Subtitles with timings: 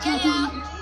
[0.00, 0.75] 加油！